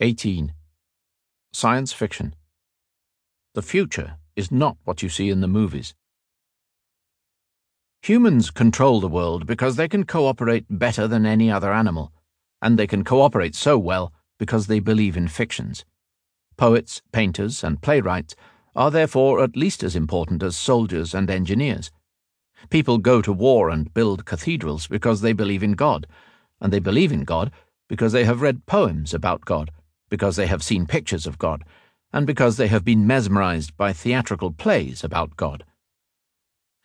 [0.00, 0.52] 18.
[1.52, 2.36] Science fiction.
[3.54, 5.92] The future is not what you see in the movies.
[8.02, 12.12] Humans control the world because they can cooperate better than any other animal,
[12.62, 15.84] and they can cooperate so well because they believe in fictions.
[16.56, 18.36] Poets, painters, and playwrights
[18.76, 21.90] are therefore at least as important as soldiers and engineers.
[22.70, 26.06] People go to war and build cathedrals because they believe in God,
[26.60, 27.50] and they believe in God
[27.88, 29.72] because they have read poems about God
[30.08, 31.64] because they have seen pictures of God,
[32.12, 35.64] and because they have been mesmerized by theatrical plays about God.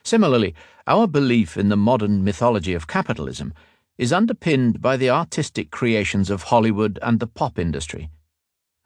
[0.03, 0.53] Similarly,
[0.85, 3.53] our belief in the modern mythology of capitalism
[3.97, 8.09] is underpinned by the artistic creations of Hollywood and the pop industry.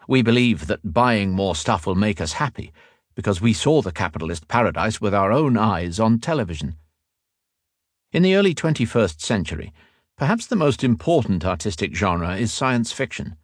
[0.07, 2.71] We believe that buying more stuff will make us happy
[3.15, 6.75] because we saw the capitalist paradise with our own eyes on television.
[8.11, 9.73] In the early 21st century,
[10.17, 13.35] perhaps the most important artistic genre is science fiction.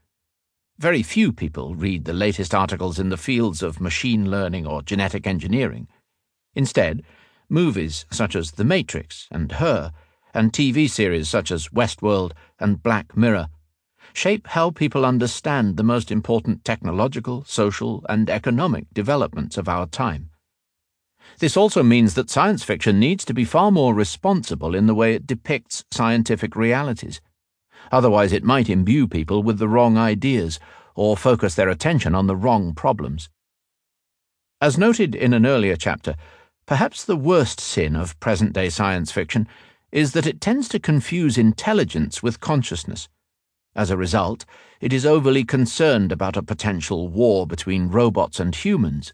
[0.83, 5.25] Very few people read the latest articles in the fields of machine learning or genetic
[5.25, 5.87] engineering.
[6.55, 7.03] Instead,
[7.47, 9.93] movies such as The Matrix and Her,
[10.33, 13.47] and TV series such as Westworld and Black Mirror,
[14.11, 20.31] shape how people understand the most important technological, social, and economic developments of our time.
[21.39, 25.13] This also means that science fiction needs to be far more responsible in the way
[25.13, 27.21] it depicts scientific realities.
[27.93, 30.59] Otherwise, it might imbue people with the wrong ideas
[30.95, 33.29] or focus their attention on the wrong problems.
[34.59, 36.15] As noted in an earlier chapter,
[36.65, 39.47] perhaps the worst sin of present day science fiction
[39.91, 43.09] is that it tends to confuse intelligence with consciousness.
[43.75, 44.43] As a result,
[44.81, 49.13] it is overly concerned about a potential war between robots and humans,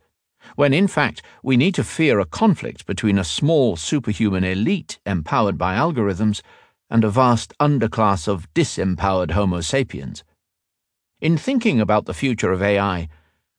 [0.56, 5.58] when in fact we need to fear a conflict between a small superhuman elite empowered
[5.58, 6.42] by algorithms
[6.90, 10.24] and a vast underclass of disempowered Homo sapiens.
[11.22, 13.10] In thinking about the future of AI,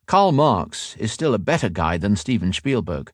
[0.05, 3.11] Karl Marx is still a better guide than Steven Spielberg.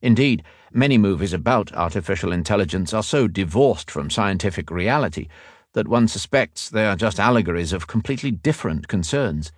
[0.00, 5.28] Indeed, many movies about artificial intelligence are so divorced from scientific reality
[5.72, 9.52] that one suspects they are just allegories of completely different concerns.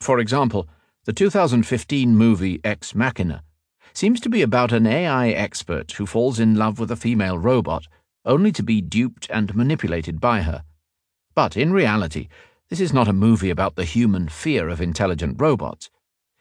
[0.00, 0.68] For example,
[1.06, 3.42] the 2015 movie Ex Machina
[3.92, 7.88] seems to be about an AI expert who falls in love with a female robot
[8.24, 10.64] only to be duped and manipulated by her.
[11.34, 12.28] But in reality,
[12.68, 15.90] this is not a movie about the human fear of intelligent robots.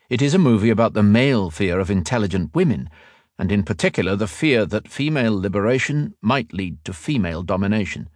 [0.10, 2.90] It is a movie about the male fear of intelligent women,
[3.38, 8.10] and in particular the fear that female liberation might lead to female domination.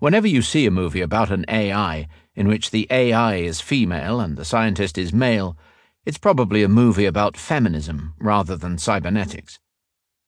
[0.00, 4.36] Whenever you see a movie about an AI in which the AI is female and
[4.36, 5.56] the scientist is male,
[6.04, 9.60] it's probably a movie about feminism rather than cybernetics.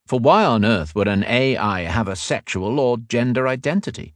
[0.06, 4.14] For why on earth would an AI have a sexual or gender identity?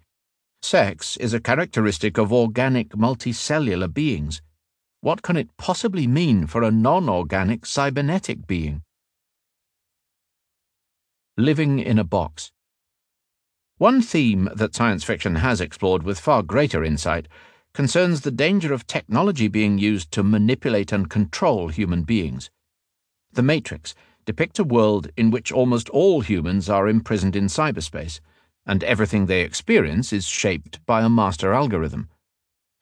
[0.63, 4.41] Sex is a characteristic of organic multicellular beings.
[5.01, 8.83] What can it possibly mean for a non organic cybernetic being?
[11.37, 12.53] Living in a Box.
[13.79, 17.27] One theme that science fiction has explored with far greater insight
[17.73, 22.49] concerns the danger of technology being used to manipulate and control human beings.
[23.33, 23.95] The Matrix
[24.31, 28.21] depict a world in which almost all humans are imprisoned in cyberspace,
[28.65, 32.09] and everything they experience is shaped by a master algorithm.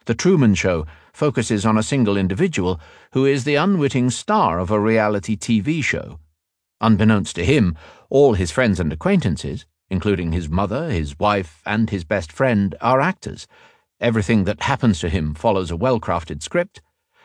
[0.04, 2.78] The Truman Show focuses on a single individual
[3.12, 6.18] who is the unwitting star of a reality TV show.
[6.82, 7.74] Unbeknownst to him,
[8.10, 13.00] all his friends and acquaintances, including his mother, his wife, and his best friend, are
[13.00, 13.46] actors.
[14.02, 16.82] Everything that happens to him follows a well crafted script,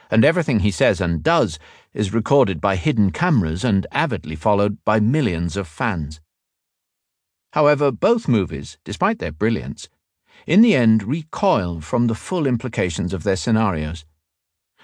[0.09, 1.59] and everything he says and does
[1.94, 6.20] is recorded by hidden cameras and avidly followed by millions of fans.
[7.54, 9.90] However, both movies, despite their brilliance,
[10.48, 14.06] in the end recoil from the full implications of their scenarios.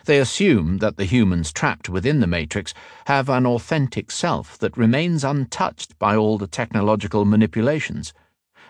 [0.06, 2.74] They assume that the humans trapped within the Matrix
[3.08, 8.14] have an authentic self that remains untouched by all the technological manipulations,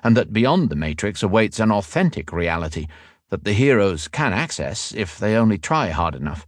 [0.03, 2.87] and that beyond the Matrix awaits an authentic reality
[3.29, 6.47] that the heroes can access if they only try hard enough.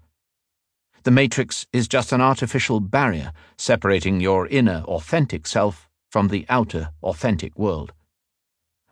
[1.03, 6.91] The matrix is just an artificial barrier separating your inner, authentic self from the outer,
[7.01, 7.91] authentic world.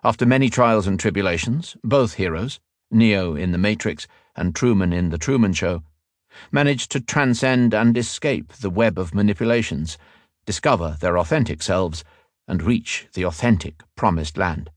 [0.04, 2.60] After many trials and tribulations, both heroes,
[2.90, 5.84] Neo in The Matrix and Truman in The Truman Show,
[6.52, 10.00] manage to transcend and escape the web of manipulations,
[10.48, 12.04] discover their authentic selves,
[12.48, 14.72] and reach the authentic promised land.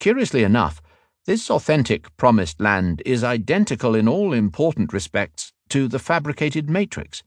[0.00, 0.80] Curiously enough,
[1.26, 7.22] this authentic promised land is identical in all important respects to the fabricated Matrix.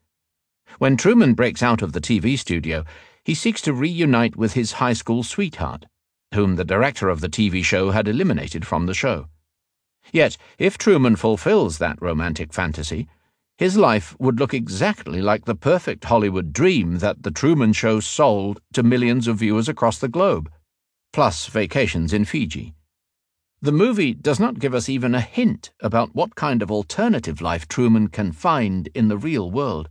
[0.77, 2.85] When Truman breaks out of the TV studio,
[3.23, 5.85] he seeks to reunite with his high school sweetheart,
[6.33, 9.27] whom the director of the TV show had eliminated from the show.
[10.11, 13.07] Yet, if Truman fulfills that romantic fantasy,
[13.57, 18.59] his life would look exactly like the perfect Hollywood dream that The Truman Show sold
[18.73, 20.49] to millions of viewers across the globe,
[21.13, 22.73] plus vacations in Fiji.
[23.63, 27.67] The movie does not give us even a hint about what kind of alternative life
[27.67, 29.87] Truman can find in the real world.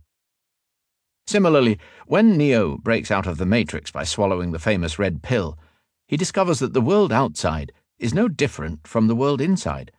[1.25, 5.57] Similarly, when Neo breaks out of the Matrix by swallowing the famous red pill,
[6.05, 9.93] he discovers that the world outside is no different from the world inside.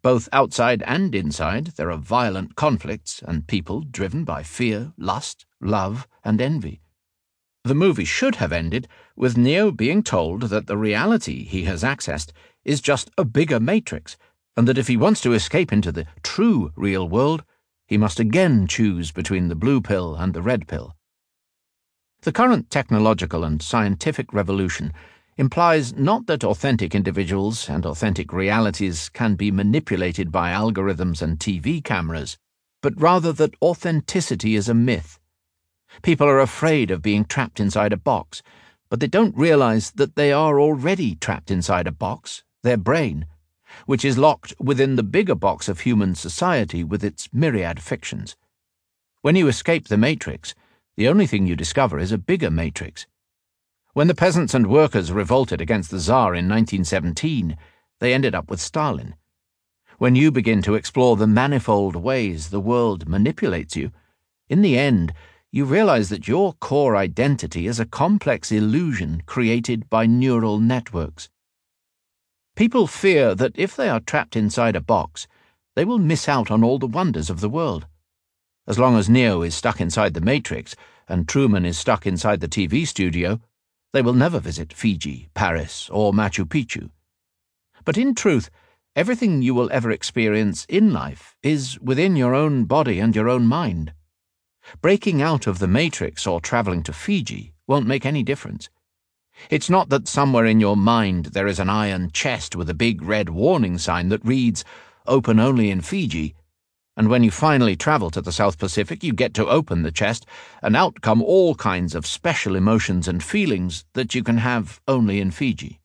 [0.00, 6.08] Both outside and inside, there are violent conflicts and people driven by fear, lust, love,
[6.24, 6.80] and envy.
[7.64, 12.32] The movie should have ended with Neo being told that the reality he has accessed
[12.64, 14.16] is just a bigger matrix,
[14.56, 17.44] and that if he wants to escape into the true real world,
[17.86, 20.96] he must again choose between the blue pill and the red pill.
[22.22, 24.92] The current technological and scientific revolution
[25.36, 31.82] implies not that authentic individuals and authentic realities can be manipulated by algorithms and TV
[31.82, 32.38] cameras,
[32.80, 35.18] but rather that authenticity is a myth
[36.02, 38.42] People are afraid of being trapped inside a box,
[38.88, 43.26] but they don't realize that they are already trapped inside a box, their brain,
[43.86, 48.36] which is locked within the bigger box of human society with its myriad fictions.
[49.22, 50.54] When you escape the matrix,
[50.96, 53.06] the only thing you discover is a bigger matrix.
[53.92, 57.56] When the peasants and workers revolted against the Tsar in 1917,
[58.00, 59.14] they ended up with Stalin.
[59.98, 63.92] When you begin to explore the manifold ways the world manipulates you,
[64.48, 65.12] in the end,
[65.52, 71.28] you realize that your core identity is a complex illusion created by neural networks.
[72.56, 75.26] People fear that if they are trapped inside a box,
[75.74, 77.86] they will miss out on all the wonders of the world.
[78.68, 80.76] As long as Neo is stuck inside the Matrix
[81.08, 83.40] and Truman is stuck inside the TV studio,
[83.92, 86.90] they will never visit Fiji, Paris, or Machu Picchu.
[87.84, 88.50] But in truth,
[88.94, 93.46] everything you will ever experience in life is within your own body and your own
[93.46, 93.92] mind.
[94.80, 98.70] Breaking out of the matrix or traveling to Fiji won't make any difference.
[99.50, 103.02] It's not that somewhere in your mind there is an iron chest with a big
[103.02, 104.64] red warning sign that reads,
[105.06, 106.34] Open only in Fiji.
[106.96, 110.24] And when you finally travel to the South Pacific, you get to open the chest,
[110.62, 115.20] and out come all kinds of special emotions and feelings that you can have only
[115.20, 115.80] in Fiji.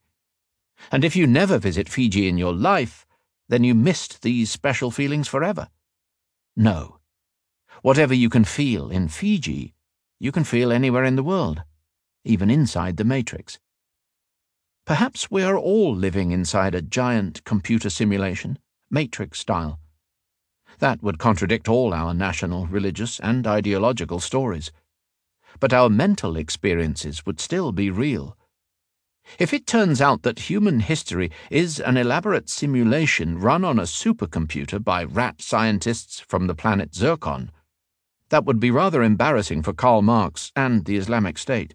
[0.92, 3.04] And if you never visit Fiji in your life,
[3.48, 5.68] then you missed these special feelings forever.
[6.56, 6.98] No.
[7.82, 9.74] Whatever you can feel in Fiji,
[10.20, 11.62] you can feel anywhere in the world,
[12.24, 13.58] even inside the Matrix.
[14.86, 18.58] Perhaps we are all living inside a giant computer simulation,
[18.90, 19.78] Matrix style.
[20.78, 24.72] That would contradict all our national, religious, and ideological stories.
[25.60, 28.36] But our mental experiences would still be real.
[29.38, 34.82] If it turns out that human history is an elaborate simulation run on a supercomputer
[34.82, 37.52] by rat scientists from the planet Zircon,
[38.30, 41.74] that would be rather embarrassing for Karl Marx and the Islamic State.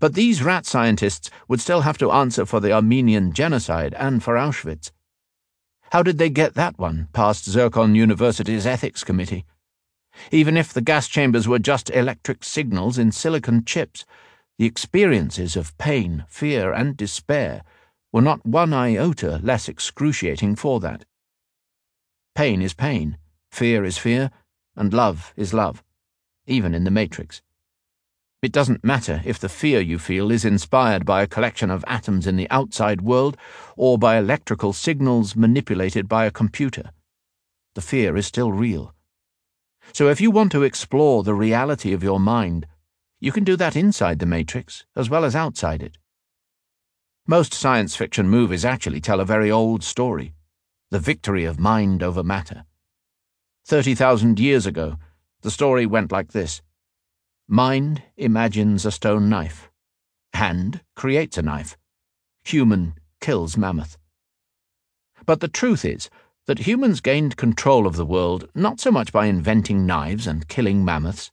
[0.00, 4.34] But these rat scientists would still have to answer for the Armenian genocide and for
[4.34, 4.90] Auschwitz.
[5.90, 9.44] How did they get that one past Zircon University's ethics committee?
[10.30, 14.04] Even if the gas chambers were just electric signals in silicon chips,
[14.58, 17.62] the experiences of pain, fear, and despair
[18.12, 21.04] were not one iota less excruciating for that.
[22.34, 23.18] Pain is pain,
[23.50, 24.30] fear is fear,
[24.76, 25.82] and love is love,
[26.46, 27.42] even in the Matrix.
[28.42, 32.26] It doesn't matter if the fear you feel is inspired by a collection of atoms
[32.26, 33.36] in the outside world
[33.76, 36.90] or by electrical signals manipulated by a computer.
[37.76, 38.94] The fear is still real.
[39.92, 42.66] So if you want to explore the reality of your mind,
[43.20, 45.96] you can do that inside the Matrix as well as outside it.
[47.28, 50.34] Most science fiction movies actually tell a very old story
[50.90, 52.64] the victory of mind over matter.
[53.66, 54.96] 30,000 years ago,
[55.42, 56.60] the story went like this
[57.54, 59.70] Mind imagines a stone knife.
[60.32, 61.76] Hand creates a knife.
[62.44, 63.98] Human kills mammoth.
[65.26, 66.08] But the truth is
[66.46, 70.82] that humans gained control of the world not so much by inventing knives and killing
[70.82, 71.30] mammoths,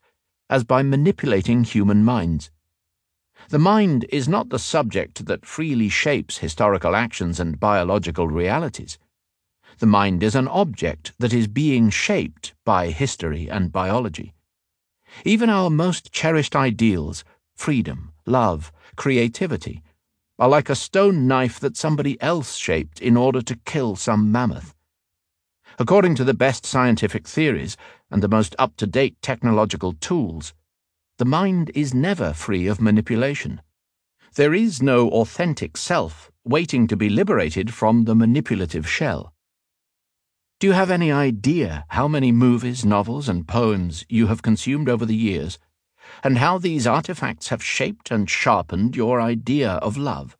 [0.49, 2.51] as by manipulating human minds.
[3.47, 8.97] The mind is not the subject that freely shapes historical actions and biological realities.
[9.77, 14.33] The mind is an object that is being shaped by history and biology.
[15.25, 17.23] Even our most cherished ideals,
[17.55, 19.83] freedom, love, creativity,
[20.37, 24.73] are like a stone knife that somebody else shaped in order to kill some mammoth.
[25.77, 27.77] According to the best scientific theories
[28.09, 30.53] and the most up to date technological tools,
[31.17, 33.61] the mind is never free of manipulation.
[34.35, 39.33] There is no authentic self waiting to be liberated from the manipulative shell.
[40.59, 45.05] Do you have any idea how many movies, novels, and poems you have consumed over
[45.05, 45.57] the years,
[46.21, 50.37] and how these artifacts have shaped and sharpened your idea of love?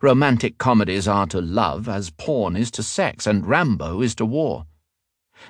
[0.00, 4.66] Romantic comedies are to love as porn is to sex and Rambo is to war.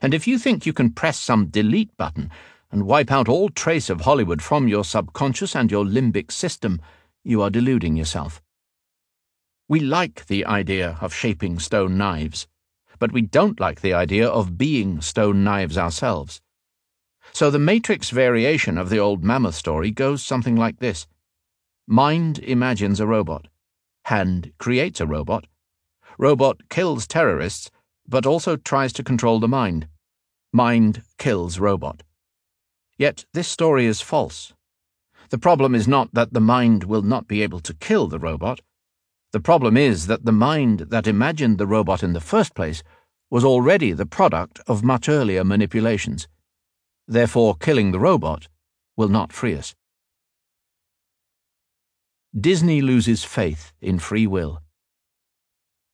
[0.00, 2.30] And if you think you can press some delete button
[2.73, 6.80] and wipe out all trace of Hollywood from your subconscious and your limbic system,
[7.23, 8.40] you are deluding yourself.
[9.68, 12.47] We like the idea of shaping stone knives,
[12.98, 16.40] but we don't like the idea of being stone knives ourselves.
[17.32, 21.06] So the Matrix variation of the old mammoth story goes something like this
[21.86, 23.48] Mind imagines a robot,
[24.06, 25.46] hand creates a robot,
[26.18, 27.70] robot kills terrorists,
[28.08, 29.88] but also tries to control the mind.
[30.52, 32.02] Mind kills robot.
[32.98, 34.54] Yet this story is false.
[35.30, 38.60] The problem is not that the mind will not be able to kill the robot.
[39.33, 42.83] The problem is that the mind that imagined the robot in the first place
[43.30, 46.28] was already the product of much earlier manipulations.
[47.09, 48.49] Therefore, killing the robot
[48.97, 49.75] will not free us.
[52.38, 54.61] Disney loses faith in free will.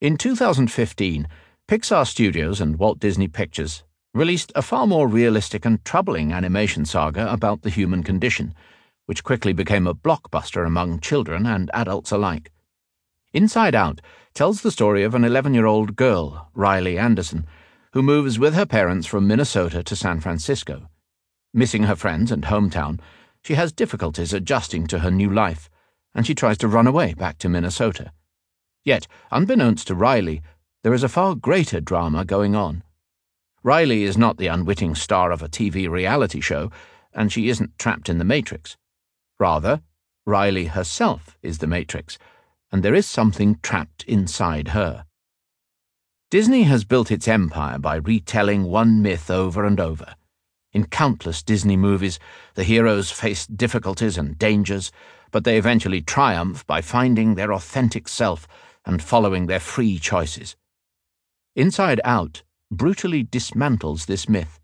[0.00, 1.28] In 2015,
[1.68, 7.32] Pixar Studios and Walt Disney Pictures released a far more realistic and troubling animation saga
[7.32, 8.54] about the human condition
[9.06, 12.50] which quickly became a blockbuster among children and adults alike.
[13.34, 14.02] Inside Out
[14.34, 17.46] tells the story of an 11 year old girl, Riley Anderson,
[17.92, 20.88] who moves with her parents from Minnesota to San Francisco.
[21.54, 23.00] Missing her friends and hometown,
[23.42, 25.70] she has difficulties adjusting to her new life,
[26.14, 28.12] and she tries to run away back to Minnesota.
[28.84, 30.42] Yet, unbeknownst to Riley,
[30.82, 32.82] there is a far greater drama going on.
[33.62, 36.70] Riley is not the unwitting star of a TV reality show,
[37.14, 38.76] and she isn't trapped in the Matrix.
[39.38, 39.80] Rather,
[40.26, 42.18] Riley herself is the Matrix,
[42.72, 45.04] and there is something trapped inside her.
[46.30, 50.14] Disney has built its empire by retelling one myth over and over.
[50.72, 52.18] In countless Disney movies,
[52.54, 54.90] the heroes face difficulties and dangers,
[55.30, 58.48] but they eventually triumph by finding their authentic self
[58.86, 60.56] and following their free choices.
[61.54, 64.58] Inside Out brutally dismantles this myth.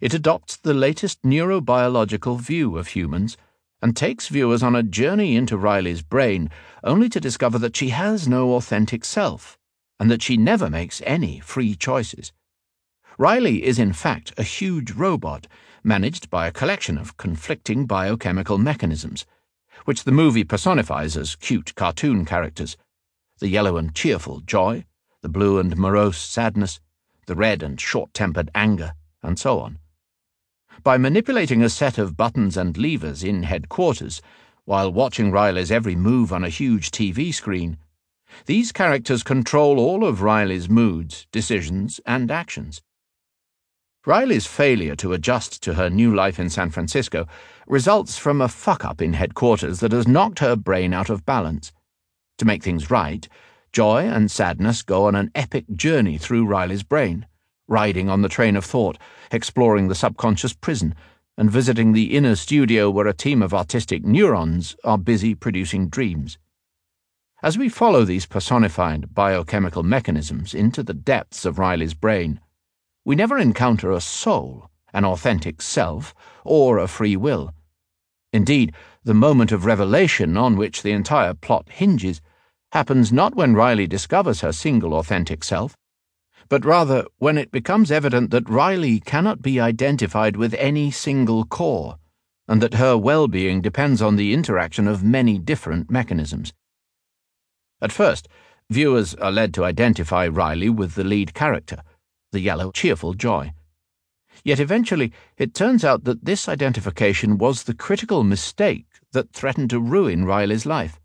[0.00, 3.36] It adopts the latest neurobiological view of humans
[3.82, 6.50] and takes viewers on a journey into Riley's brain,
[6.82, 9.58] only to discover that she has no authentic self,
[10.00, 12.32] and that she never makes any free choices.
[13.18, 15.46] Riley is, in fact, a huge robot
[15.82, 19.24] managed by a collection of conflicting biochemical mechanisms,
[19.84, 22.76] which the movie personifies as cute cartoon characters
[23.38, 24.82] the yellow and cheerful joy,
[25.20, 26.80] the blue and morose sadness,
[27.26, 29.78] the red and short tempered anger, and so on
[30.86, 34.22] by manipulating a set of buttons and levers in headquarters
[34.66, 37.76] while watching Riley's every move on a huge TV screen.
[38.44, 42.82] These characters control all of Riley's moods, decisions, and actions.
[44.06, 47.26] Riley's failure to adjust to her new life in San Francisco
[47.66, 51.72] results from a fuck up in headquarters that has knocked her brain out of balance.
[52.38, 53.28] To make things right,
[53.72, 57.26] joy and sadness go on an epic journey through Riley's brain
[57.68, 58.98] riding on the train of thought,
[59.30, 60.94] exploring the subconscious prison,
[61.36, 66.38] and visiting the inner studio where a team of artistic neurons are busy producing dreams.
[67.42, 72.40] As we follow these personified biochemical mechanisms into the depths of Riley's brain,
[73.04, 77.52] we never encounter a soul, an authentic self, or a free will.
[78.32, 82.20] Indeed, the moment of revelation on which the entire plot hinges
[82.72, 85.76] happens not when Riley discovers her single authentic self,
[86.48, 91.98] but rather when it becomes evident that Riley cannot be identified with any single core,
[92.48, 96.52] and that her well being depends on the interaction of many different mechanisms.
[97.80, 98.28] At first,
[98.70, 101.82] viewers are led to identify Riley with the lead character,
[102.32, 103.52] the yellow, cheerful Joy.
[104.44, 109.80] Yet eventually, it turns out that this identification was the critical mistake that threatened to
[109.80, 111.00] ruin Riley's life.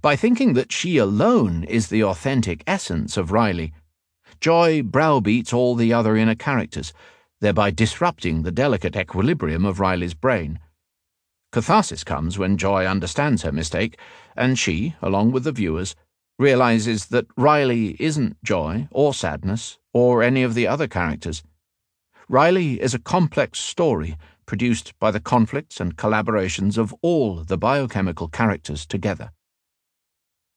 [0.00, 3.72] By thinking that she alone is the authentic essence of Riley,
[4.40, 6.92] Joy browbeats all the other inner characters,
[7.40, 10.60] thereby disrupting the delicate equilibrium of Riley's brain.
[11.52, 13.98] Catharsis comes when Joy understands her mistake,
[14.36, 15.94] and she, along with the viewers,
[16.38, 21.42] realizes that Riley isn't joy or sadness or any of the other characters.
[22.28, 28.28] Riley is a complex story produced by the conflicts and collaborations of all the biochemical
[28.28, 29.32] characters together.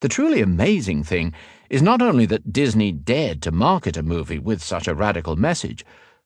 [0.01, 1.33] The truly amazing thing
[1.69, 5.83] is not only that Disney dared to market a movie with such a radical message,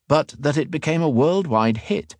[0.07, 2.15] but that it became a worldwide hit.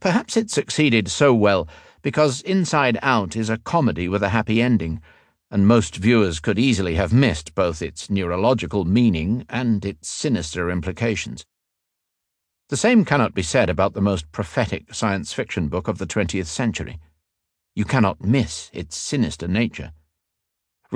[0.00, 1.68] Perhaps it succeeded so well
[2.00, 5.02] because Inside Out is a comedy with a happy ending,
[5.50, 11.44] and most viewers could easily have missed both its neurological meaning and its sinister implications.
[12.68, 16.46] The same cannot be said about the most prophetic science fiction book of the 20th
[16.46, 16.98] century.
[17.74, 19.92] You cannot miss its sinister nature.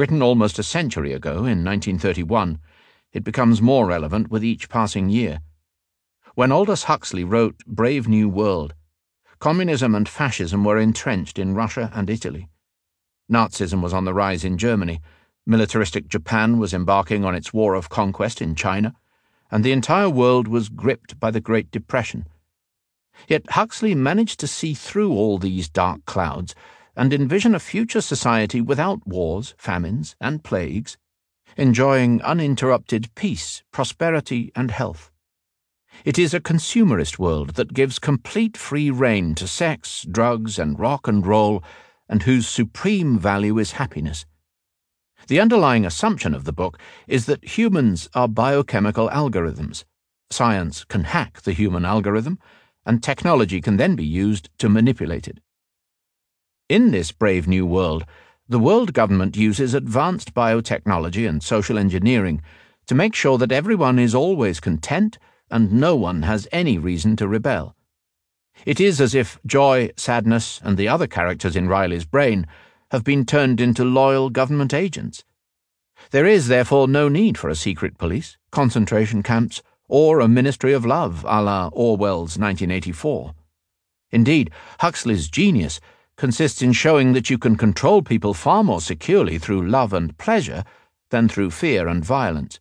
[0.01, 2.59] Written almost a century ago, in 1931,
[3.13, 5.43] it becomes more relevant with each passing year.
[6.35, 8.73] When Aldous Huxley wrote Brave New World,
[9.41, 12.49] communism and fascism were entrenched in Russia and Italy.
[13.31, 15.03] Nazism was on the rise in Germany,
[15.45, 18.95] militaristic Japan was embarking on its war of conquest in China,
[19.51, 22.27] and the entire world was gripped by the Great Depression.
[23.29, 26.55] Yet Huxley managed to see through all these dark clouds
[26.97, 30.97] and envision a future society without wars, famines, and plagues,
[31.57, 35.11] enjoying uninterrupted peace, prosperity, and health.
[36.05, 41.09] It is a consumerist world that gives complete free rein to sex, drugs, and rock
[41.09, 41.63] and roll
[42.11, 44.27] and whose supreme value is happiness.
[45.29, 49.85] The underlying assumption of the book is that humans are biochemical algorithms.
[50.29, 52.39] Science can hack the human algorithm,
[52.85, 55.39] and technology can then be used to manipulate it.
[56.71, 58.07] In this brave new world,
[58.49, 62.43] the world government uses advanced biotechnology and social engineering
[62.87, 65.19] to make sure that everyone is always content
[65.51, 67.75] and no one has any reason to rebel.
[68.65, 72.47] It is as if Joy, Sadness, and the other characters in Riley's brain
[72.93, 75.25] have been turned into loyal government agents.
[76.13, 80.87] There is, therefore, no need for a secret police, concentration camps, or a ministry of
[80.87, 83.35] love a la Orwell's 1984.
[84.13, 85.81] Indeed, Huxley's genius
[86.21, 90.63] consists in showing that you can control people far more securely through love and pleasure
[91.09, 92.61] than through fear and violence.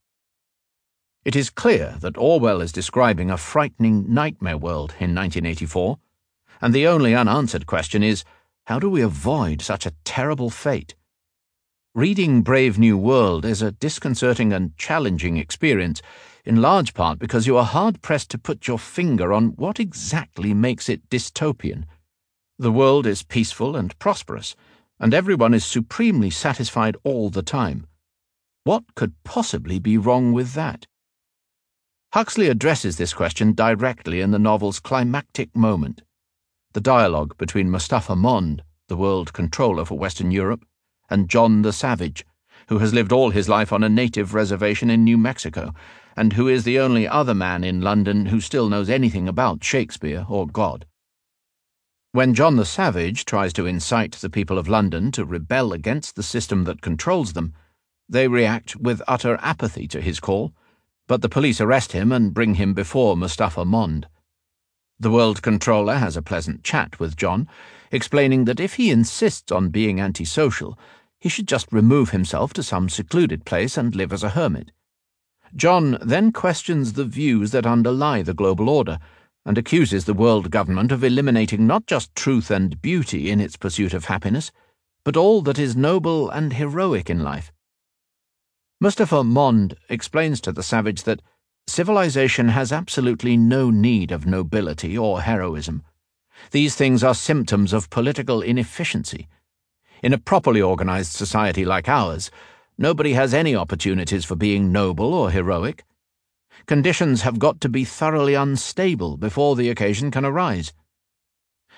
[1.26, 6.00] It is clear that Orwell is describing a frightening nightmare world in 1984,
[6.62, 8.24] and the only unanswered question is
[8.68, 10.96] how do we avoid such a terrible fate?
[11.94, 16.02] Reading Brave New World is a disconcerting and challenging experience,
[16.46, 20.54] in large part because you are hard pressed to put your finger on what exactly
[20.54, 21.84] makes it dystopian.
[22.62, 24.54] The world is peaceful and prosperous,
[25.00, 27.88] and everyone is supremely satisfied all the time.
[28.66, 30.86] What could possibly be wrong with that?
[32.12, 36.02] Huxley addresses this question directly in the novel's climactic moment.
[36.74, 40.66] The dialogue between Mustapha Mond, the world controller for Western Europe,
[41.10, 42.26] and John the Savage,
[42.68, 45.74] who has lived all his life on a native reservation in New Mexico,
[46.18, 50.26] and who is the only other man in London who still knows anything about Shakespeare
[50.28, 50.86] or God.
[52.12, 56.24] When John the Savage tries to incite the people of London to rebel against the
[56.24, 57.54] system that controls them,
[58.08, 60.54] they react with utter apathy to his call
[61.10, 64.08] but the police arrest him and bring him before Mustapha Mond.
[65.00, 67.48] The World Controller has a pleasant chat with John,
[67.92, 70.78] explaining that if he insists on being antisocial,
[71.18, 74.72] he should just remove himself to some secluded place and live as a hermit.
[75.56, 79.00] John then questions the views that underlie the global order
[79.50, 83.96] and accuses the world government of eliminating not just truth and beauty in its pursuit
[83.96, 84.52] of happiness,
[85.04, 87.52] but all that is noble and heroic in life.
[88.80, 91.24] Mustapha Mond explains to the savage that
[91.66, 95.82] civilization has absolutely no need of nobility or heroism.
[96.52, 99.28] These things are symptoms of political inefficiency.
[100.04, 102.30] In a properly organized society like ours,
[102.78, 105.86] nobody has any opportunities for being noble or heroic.
[106.66, 110.74] Conditions have got to be thoroughly unstable before the occasion can arise.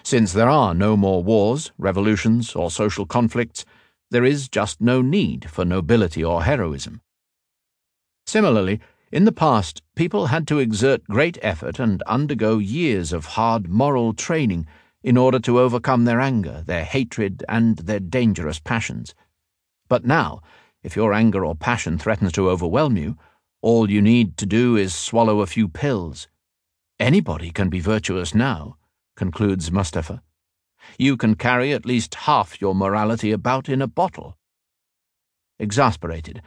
[0.04, 3.66] Since there are no more wars, revolutions, or social conflicts,
[4.10, 7.02] there is just no need for nobility or heroism.
[8.26, 8.80] Similarly,
[9.12, 14.14] in the past, people had to exert great effort and undergo years of hard moral
[14.14, 14.68] training
[15.04, 19.14] in order to overcome their anger, their hatred, and their dangerous passions.
[19.90, 20.42] But now,
[20.84, 23.18] if your anger or passion threatens to overwhelm you,
[23.62, 26.28] all you need to do is swallow a few pills.
[27.00, 28.78] Anybody can be virtuous now,
[29.16, 30.22] concludes Mustapha
[30.98, 34.38] you can carry at least half your morality about in a bottle.
[35.60, 36.42] Exasperated,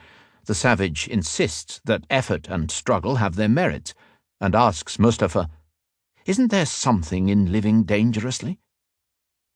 [0.46, 3.94] the savage insists that effort and struggle have their merits,
[4.40, 5.48] and asks Mustapha,
[6.26, 8.58] Isn't there something in living dangerously?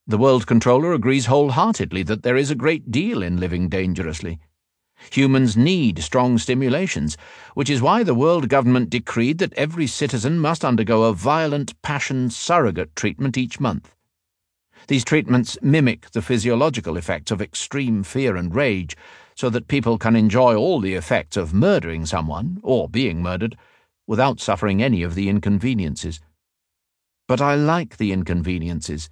[0.06, 4.38] The World Controller agrees wholeheartedly that there is a great deal in living dangerously.
[5.12, 7.16] Humans need strong stimulations,
[7.54, 12.30] which is why the world government decreed that every citizen must undergo a violent passion
[12.30, 13.94] surrogate treatment each month.
[14.88, 18.96] These treatments mimic the physiological effects of extreme fear and rage,
[19.34, 23.56] so that people can enjoy all the effects of murdering someone, or being murdered,
[24.06, 26.20] without suffering any of the inconveniences.
[27.28, 29.10] But I like the inconveniences,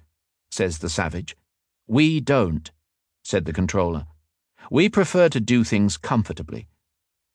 [0.51, 1.37] says the savage.
[1.87, 2.69] We don't,
[3.23, 4.07] said the controller.
[4.69, 6.67] We prefer to do things comfortably.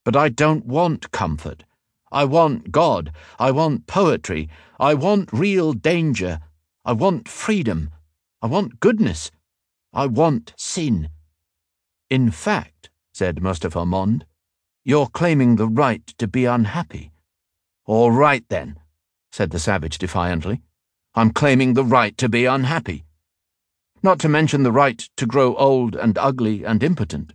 [0.05, 1.65] But I don't want comfort.
[2.11, 3.13] I want God.
[3.39, 4.49] I want poetry.
[4.79, 6.41] I want real danger.
[6.85, 7.91] I want freedom.
[8.43, 9.31] I want goodness.
[9.93, 11.09] I want sin.
[12.11, 14.27] In fact, said Mustapha Mond,
[14.85, 17.13] you're claiming the right to be unhappy.
[17.87, 18.79] All right then,
[19.31, 20.61] said the savage defiantly.
[21.15, 23.05] I'm claiming the right to be unhappy.
[24.05, 27.35] Not to mention the right to grow old and ugly and impotent,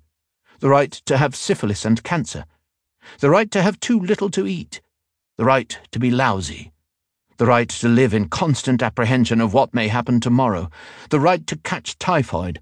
[0.60, 2.46] the right to have syphilis and cancer,
[3.20, 4.82] the right to have too little to eat,
[5.38, 6.74] the right to be lousy,
[7.38, 10.70] the right to live in constant apprehension of what may happen tomorrow,
[11.10, 12.60] the right to catch typhoid,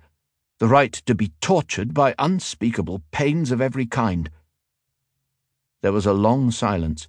[0.59, 4.29] the right to be tortured by unspeakable pains of every kind.
[5.81, 7.07] There was a long silence.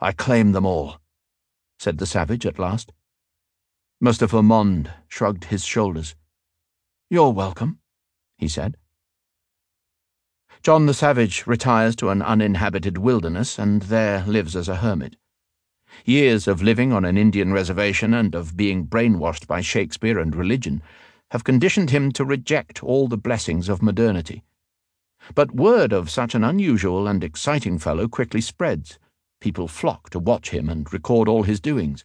[0.00, 1.00] I claim them all,
[1.78, 2.90] said the savage at last.
[3.98, 6.16] Mustapha Mond shrugged his shoulders.
[7.08, 7.78] You're welcome,
[8.36, 8.76] he said.
[10.62, 15.16] John the Savage retires to an uninhabited wilderness and there lives as a hermit.
[16.04, 20.82] Years of living on an Indian reservation and of being brainwashed by Shakespeare and religion
[21.30, 24.44] have conditioned him to reject all the blessings of modernity.
[25.34, 28.98] But word of such an unusual and exciting fellow quickly spreads.
[29.40, 32.04] People flock to watch him and record all his doings,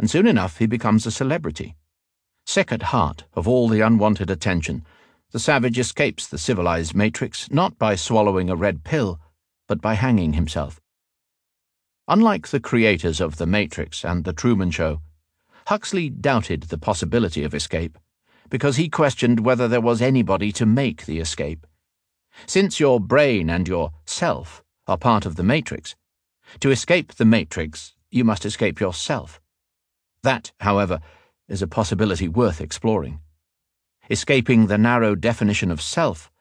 [0.00, 1.76] and soon enough he becomes a celebrity.
[2.46, 4.82] Sick at heart of all the unwanted attention,
[5.30, 9.20] the savage escapes the civilized matrix not by swallowing a red pill,
[9.68, 10.80] but by hanging himself.
[12.08, 15.02] Unlike the creators of The Matrix and The Truman Show,
[15.66, 17.98] Huxley doubted the possibility of escape
[18.48, 21.66] because he questioned whether there was anybody to make the escape.
[22.46, 25.94] Since your brain and your self are part of the Matrix,
[26.60, 29.39] to escape the Matrix, you must escape yourself.
[30.22, 31.00] That, however,
[31.48, 33.20] is a possibility worth exploring
[34.10, 36.32] escaping the narrow definition of self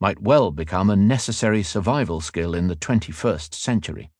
[0.00, 4.10] might well become a necessary survival skill in the 21st century.